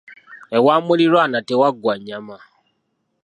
[0.55, 2.37] Ewa muliraanwa tewaggwa nnyama.